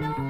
[0.00, 0.29] no.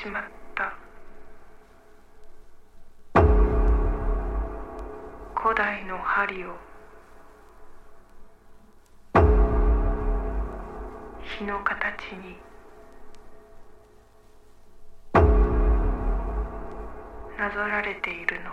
[0.00, 0.22] しまっ
[0.54, 0.72] た。
[5.38, 6.56] 古代の針を
[11.38, 12.38] 日の形に
[17.38, 18.50] なぞられているの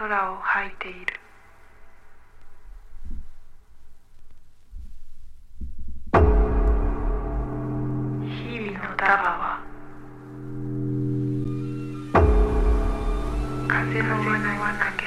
[0.00, 1.20] 空を吐いている。
[8.24, 9.60] 日々のダバは
[13.68, 14.99] 風の上の中に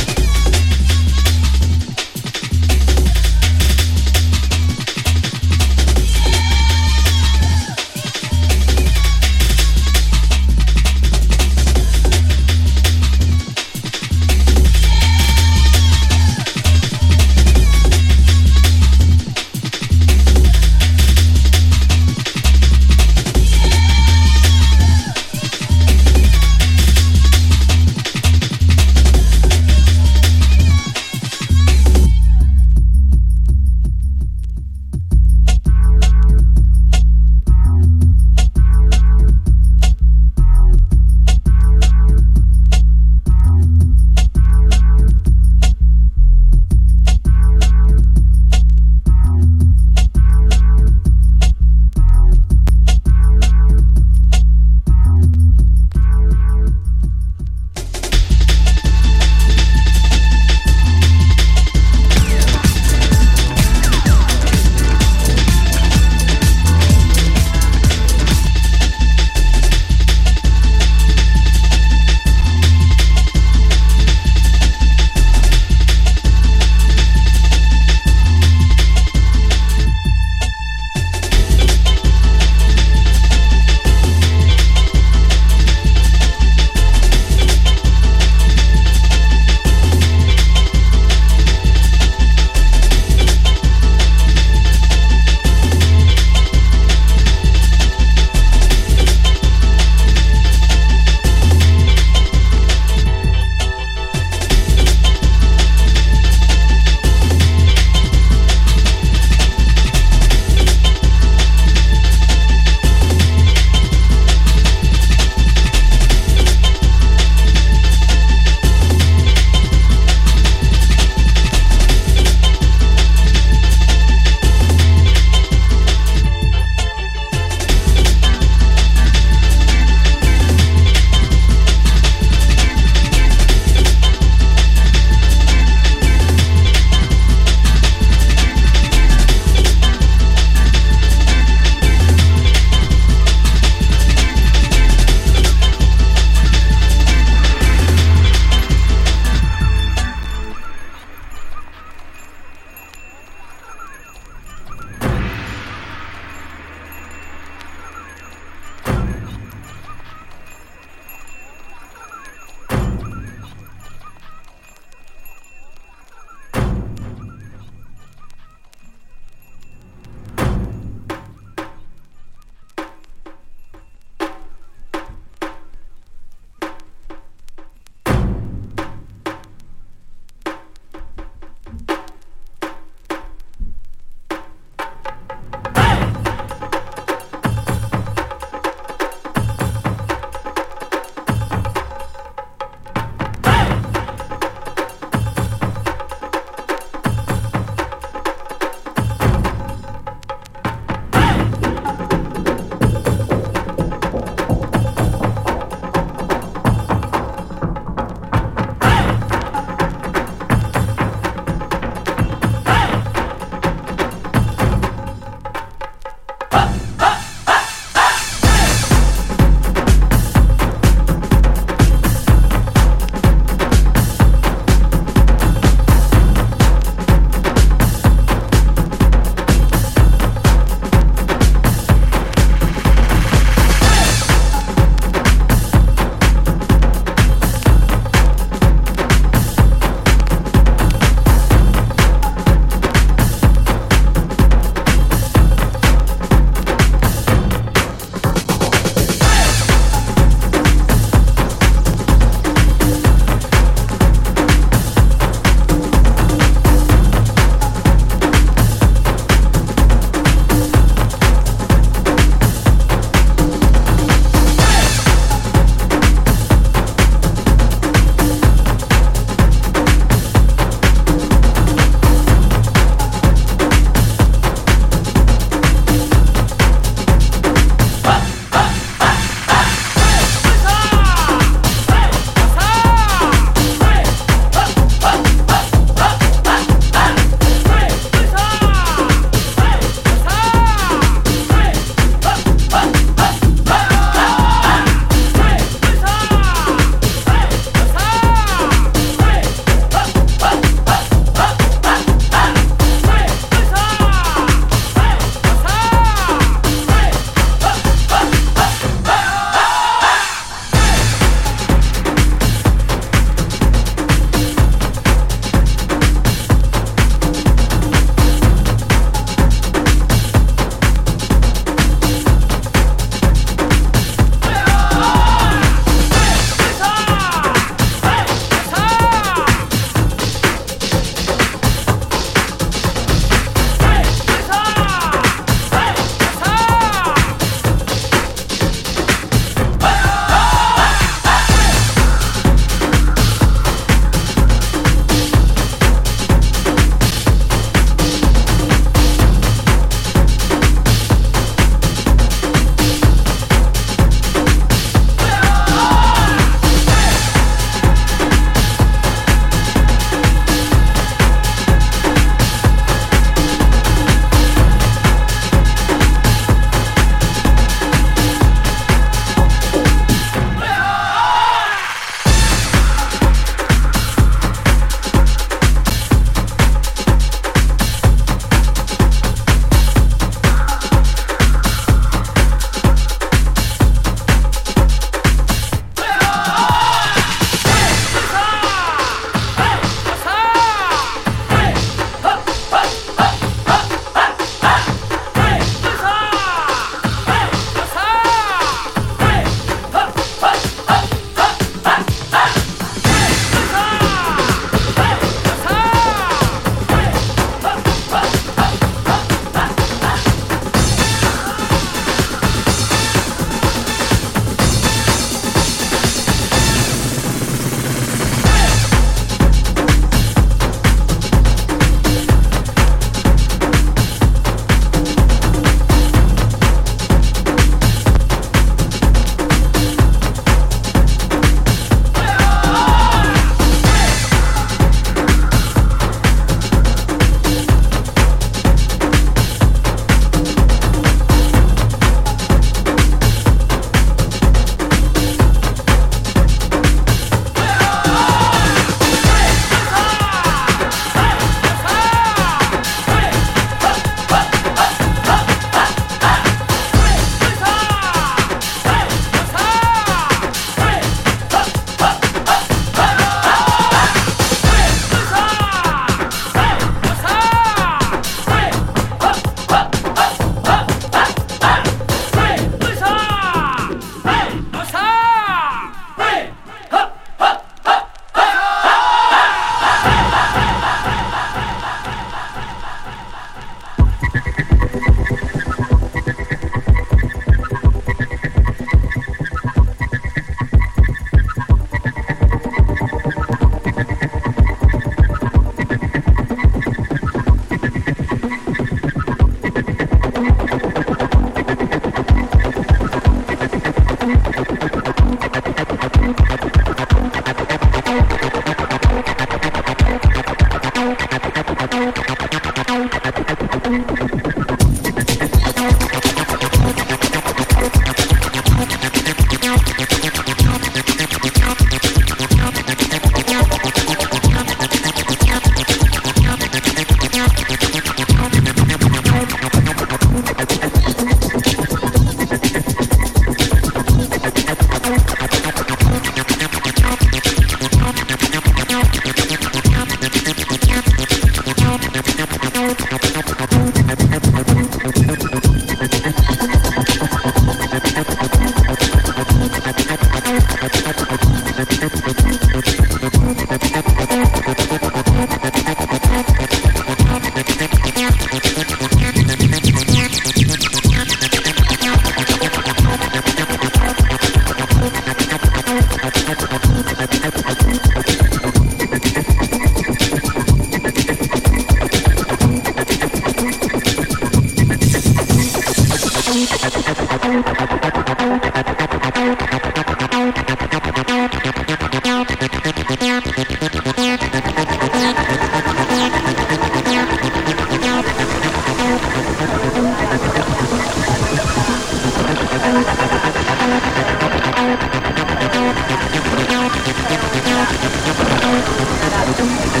[597.81, 600.00] さようなら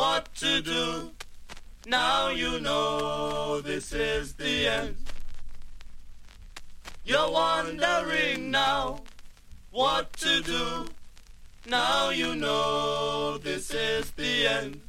[0.00, 1.10] what to do.
[1.86, 4.96] Now you know this is the end.
[7.04, 9.02] You're wondering now
[9.70, 10.86] what to do.
[11.68, 14.80] Now you know this is the end.